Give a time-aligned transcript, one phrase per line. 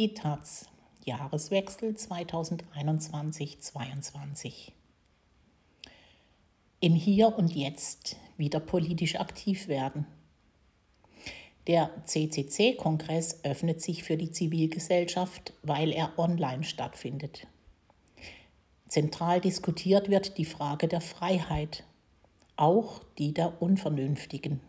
[0.00, 0.66] Die Taz,
[1.04, 4.72] Jahreswechsel 2021-22.
[6.80, 10.06] Im Hier und Jetzt wieder politisch aktiv werden.
[11.66, 17.46] Der CCC-Kongress öffnet sich für die Zivilgesellschaft, weil er online stattfindet.
[18.88, 21.84] Zentral diskutiert wird die Frage der Freiheit,
[22.56, 24.62] auch die der Unvernünftigen.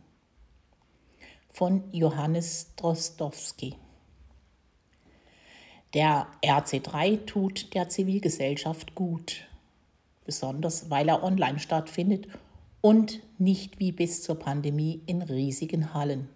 [1.54, 3.78] Von Johannes Drostowski.
[5.94, 9.48] Der RC3 tut der Zivilgesellschaft gut,
[10.24, 12.28] besonders weil er online stattfindet
[12.80, 16.30] und nicht wie bis zur Pandemie in riesigen Hallen.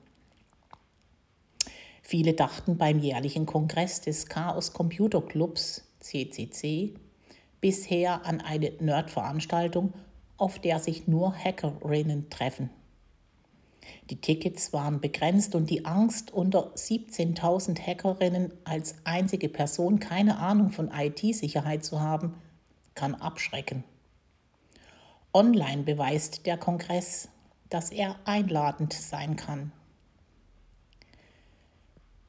[2.02, 6.94] Viele dachten beim jährlichen Kongress des Chaos Computer Clubs CCC
[7.62, 9.94] bisher an eine Nerd-Veranstaltung,
[10.38, 12.70] auf der sich nur Hackerinnen treffen.
[14.10, 20.72] Die Tickets waren begrenzt und die Angst, unter 17.000 Hackerinnen als einzige Person keine Ahnung
[20.72, 22.36] von IT-Sicherheit zu haben,
[22.94, 23.84] kann abschrecken.
[25.34, 27.30] Online beweist der Kongress,
[27.70, 29.72] dass er einladend sein kann.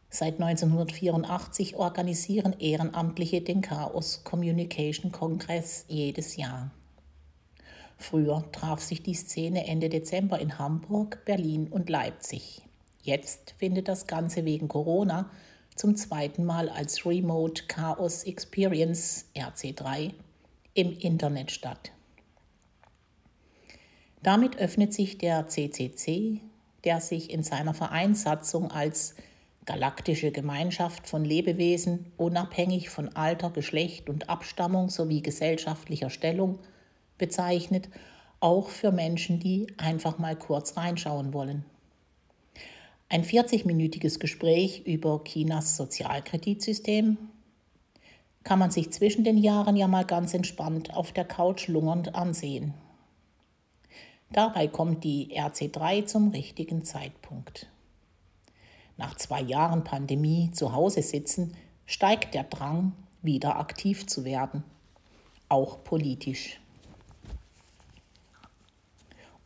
[0.09, 6.71] Seit 1984 organisieren Ehrenamtliche den Chaos Communication Kongress jedes Jahr.
[7.97, 12.63] Früher traf sich die Szene Ende Dezember in Hamburg, Berlin und Leipzig.
[13.03, 15.31] Jetzt findet das Ganze wegen Corona
[15.75, 20.13] zum zweiten Mal als Remote Chaos Experience RC3
[20.75, 21.93] im Internet statt.
[24.23, 26.41] Damit öffnet sich der CCC,
[26.85, 29.15] der sich in seiner Vereinssatzung als
[29.67, 36.59] galaktische Gemeinschaft von Lebewesen, unabhängig von Alter, Geschlecht und Abstammung sowie gesellschaftlicher Stellung,
[37.19, 37.89] bezeichnet,
[38.41, 41.65] auch für Menschen, die einfach mal kurz reinschauen wollen.
[43.09, 47.17] Ein 40-minütiges Gespräch über Chinas Sozialkreditsystem
[48.43, 52.75] kann man sich zwischen den Jahren ja mal ganz entspannt auf der Couch lungernd ansehen.
[54.33, 57.69] Dabei kommt die RC3 zum richtigen Zeitpunkt.
[58.97, 61.57] Nach zwei Jahren Pandemie zu Hause sitzen,
[61.87, 64.65] steigt der Drang, wieder aktiv zu werden,
[65.49, 66.61] auch politisch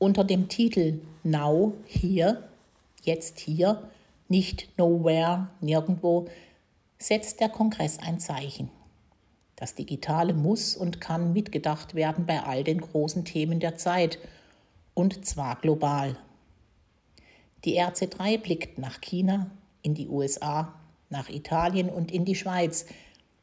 [0.01, 2.49] unter dem Titel Now, hier,
[3.03, 3.91] jetzt hier,
[4.29, 6.27] nicht nowhere, nirgendwo,
[6.99, 8.71] setzt der Kongress ein Zeichen.
[9.57, 14.19] Das Digitale muss und kann mitgedacht werden bei all den großen Themen der Zeit,
[14.95, 16.17] und zwar global.
[17.67, 19.51] Die RC3 blickt nach China,
[19.83, 20.73] in die USA,
[21.11, 22.87] nach Italien und in die Schweiz,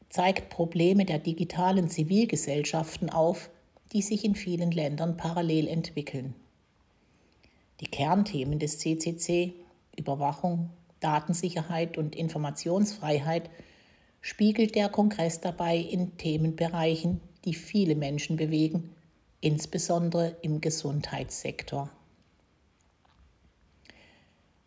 [0.08, 3.48] zeigt Probleme der digitalen Zivilgesellschaften auf,
[3.92, 6.34] die sich in vielen Ländern parallel entwickeln.
[7.80, 9.54] Die Kernthemen des CCC,
[9.96, 13.50] Überwachung, Datensicherheit und Informationsfreiheit,
[14.20, 18.94] spiegelt der Kongress dabei in Themenbereichen, die viele Menschen bewegen,
[19.40, 21.90] insbesondere im Gesundheitssektor.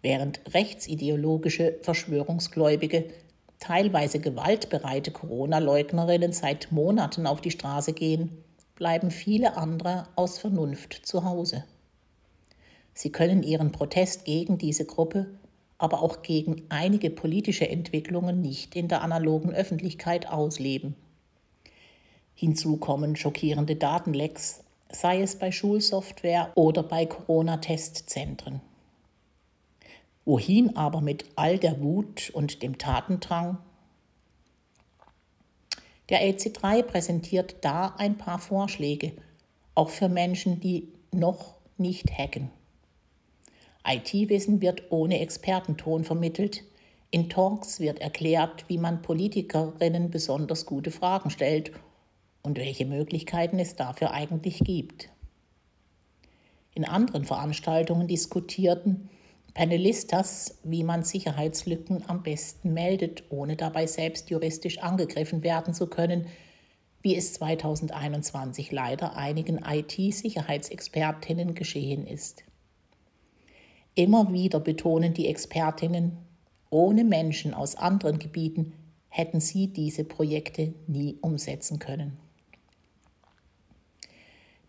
[0.02, 3.10] Während rechtsideologische Verschwörungsgläubige,
[3.60, 8.44] teilweise gewaltbereite Corona-Leugnerinnen seit Monaten auf die Straße gehen,
[8.76, 11.66] bleiben viele andere aus Vernunft zu Hause.
[12.94, 15.28] Sie können ihren Protest gegen diese Gruppe,
[15.78, 20.96] aber auch gegen einige politische Entwicklungen nicht in der analogen Öffentlichkeit ausleben.
[22.36, 28.62] Hinzu kommen schockierende Datenlecks, sei es bei Schulsoftware oder bei Corona-Testzentren.
[30.26, 33.58] Wohin aber mit all der Wut und dem Tatendrang?
[36.10, 39.14] Der LC3 präsentiert da ein paar Vorschläge,
[39.74, 42.52] auch für Menschen, die noch nicht hacken.
[43.86, 46.64] IT-Wissen wird ohne Expertenton vermittelt.
[47.10, 51.72] In Talks wird erklärt, wie man Politikerinnen besonders gute Fragen stellt
[52.42, 55.10] und welche Möglichkeiten es dafür eigentlich gibt.
[56.74, 59.10] In anderen Veranstaltungen diskutierten
[59.54, 66.28] Panelistas, wie man Sicherheitslücken am besten meldet, ohne dabei selbst juristisch angegriffen werden zu können,
[67.02, 72.44] wie es 2021 leider einigen IT-Sicherheitsexpertinnen geschehen ist.
[73.96, 76.18] Immer wieder betonen die Expertinnen,
[76.70, 78.74] ohne Menschen aus anderen Gebieten
[79.10, 82.18] hätten sie diese Projekte nie umsetzen können.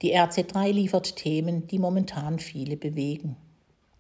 [0.03, 3.37] Die RC3 liefert Themen, die momentan viele bewegen.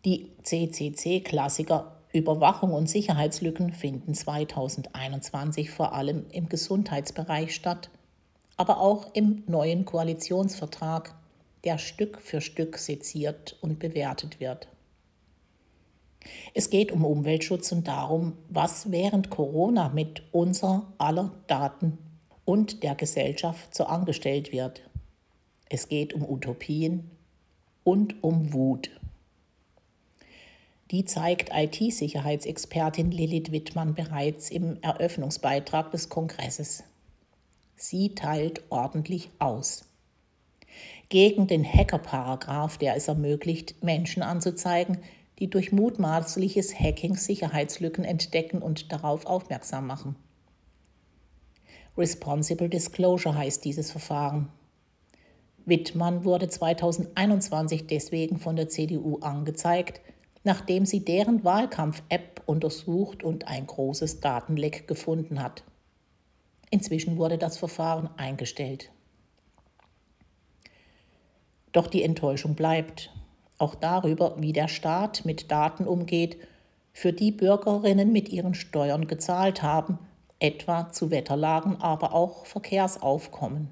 [0.04, 7.88] Die CCC-Klassiker Überwachung und Sicherheitslücken finden 2021 vor allem im Gesundheitsbereich statt,
[8.56, 11.14] aber auch im neuen Koalitionsvertrag,
[11.64, 14.68] der Stück für Stück seziert und bewertet wird.
[16.54, 21.98] Es geht um Umweltschutz und darum, was während Corona mit unser aller Daten
[22.44, 24.82] und der Gesellschaft so angestellt wird.
[25.68, 27.10] Es geht um Utopien
[27.84, 28.90] und um Wut.
[30.90, 36.84] Die zeigt IT-Sicherheitsexpertin Lilith Wittmann bereits im Eröffnungsbeitrag des Kongresses.
[37.76, 39.86] Sie teilt ordentlich aus.
[41.08, 44.98] Gegen den Hacker-Paragraph, der es ermöglicht, Menschen anzuzeigen,
[45.42, 50.14] die durch mutmaßliches Hacking Sicherheitslücken entdecken und darauf aufmerksam machen.
[51.98, 54.50] Responsible Disclosure heißt dieses Verfahren.
[55.64, 60.00] Wittmann wurde 2021 deswegen von der CDU angezeigt,
[60.44, 65.64] nachdem sie deren Wahlkampf-App untersucht und ein großes Datenleck gefunden hat.
[66.70, 68.92] Inzwischen wurde das Verfahren eingestellt.
[71.72, 73.10] Doch die Enttäuschung bleibt,
[73.62, 76.36] auch darüber, wie der Staat mit Daten umgeht,
[76.92, 79.98] für die Bürgerinnen mit ihren Steuern gezahlt haben,
[80.40, 83.68] etwa zu Wetterlagen, aber auch Verkehrsaufkommen.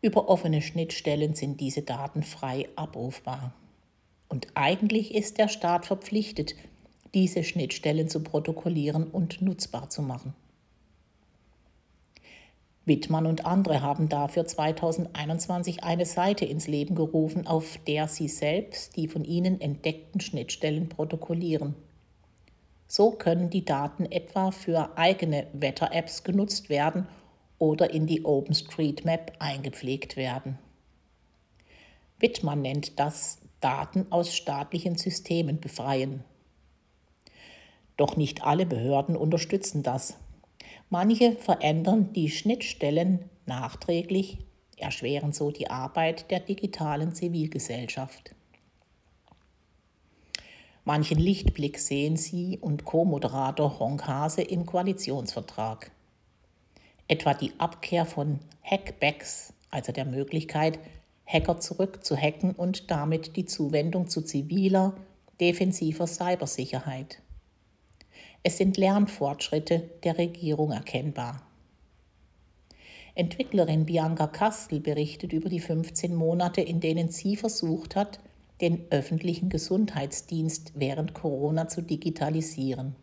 [0.00, 3.52] Über offene Schnittstellen sind diese Daten frei abrufbar.
[4.28, 6.54] Und eigentlich ist der Staat verpflichtet,
[7.14, 10.34] diese Schnittstellen zu protokollieren und nutzbar zu machen.
[12.84, 18.96] Wittmann und andere haben dafür 2021 eine Seite ins Leben gerufen, auf der sie selbst
[18.96, 21.76] die von ihnen entdeckten Schnittstellen protokollieren.
[22.88, 27.06] So können die Daten etwa für eigene Wetter-Apps genutzt werden
[27.58, 30.58] oder in die OpenStreetMap eingepflegt werden.
[32.18, 36.24] Wittmann nennt das Daten aus staatlichen Systemen befreien.
[37.96, 40.16] Doch nicht alle Behörden unterstützen das.
[40.92, 44.36] Manche verändern die Schnittstellen nachträglich,
[44.76, 48.34] erschweren so die Arbeit der digitalen Zivilgesellschaft.
[50.84, 55.90] Manchen Lichtblick sehen Sie und Co-Moderator Honk Hase im Koalitionsvertrag.
[57.08, 60.78] Etwa die Abkehr von Hackbacks, also der Möglichkeit,
[61.24, 64.94] Hacker zurückzuhacken und damit die Zuwendung zu ziviler,
[65.40, 67.22] defensiver Cybersicherheit.
[68.44, 71.42] Es sind Lernfortschritte der Regierung erkennbar.
[73.14, 78.18] Entwicklerin Bianca Kastel berichtet über die 15 Monate, in denen sie versucht hat,
[78.60, 82.96] den öffentlichen Gesundheitsdienst während Corona zu digitalisieren.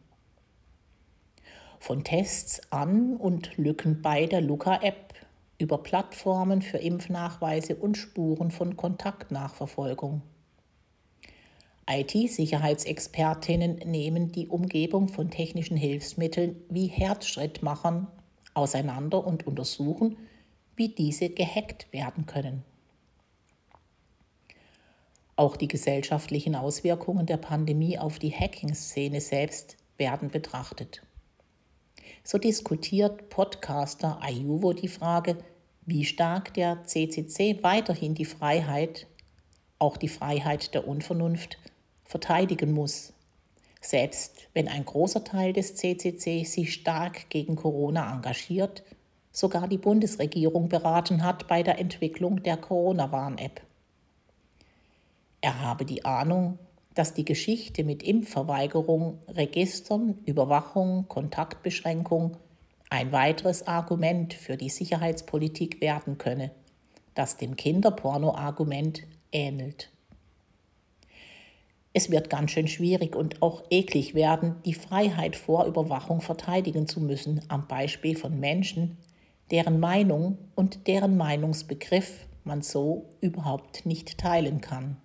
[1.80, 5.14] Von Tests an und Lücken bei der Luca-App
[5.58, 10.22] über Plattformen für Impfnachweise und Spuren von Kontaktnachverfolgung.
[11.92, 18.08] IT-Sicherheitsexpertinnen nehmen die Umgebung von technischen Hilfsmitteln wie Herzschrittmachern
[18.54, 20.18] auseinander und untersuchen,
[20.76, 22.64] wie diese gehackt werden können.
[25.36, 31.02] Auch die gesellschaftlichen Auswirkungen der Pandemie auf die Hacking-Szene selbst werden betrachtet.
[32.24, 35.38] So diskutiert Podcaster Ayuvo die Frage,
[35.86, 39.08] wie stark der CCC weiterhin die Freiheit,
[39.80, 41.58] auch die Freiheit der Unvernunft,
[42.10, 43.14] verteidigen muss,
[43.82, 48.84] selbst wenn ein großer Teil des CCC sich stark gegen Corona engagiert,
[49.32, 53.62] sogar die Bundesregierung beraten hat bei der Entwicklung der Corona-Warn-App.
[55.42, 56.58] Er habe die Ahnung,
[56.96, 62.38] dass die Geschichte mit Impfverweigerung, Registern, Überwachung, Kontaktbeschränkung
[62.90, 66.50] ein weiteres Argument für die Sicherheitspolitik werden könne,
[67.14, 69.92] das dem Kinderporno-Argument ähnelt.
[71.92, 77.02] Es wird ganz schön schwierig und auch eklig werden, die Freiheit vor Überwachung verteidigen zu
[77.02, 78.98] müssen, am Beispiel von Menschen,
[79.50, 84.98] deren Meinung und deren Meinungsbegriff man so überhaupt nicht teilen kann.